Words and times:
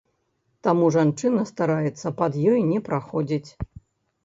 Таму 0.67 0.87
жанчына 0.95 1.43
стараецца 1.51 2.13
пад 2.23 2.41
ёй 2.55 2.59
не 2.73 2.79
праходзіць. 2.91 3.49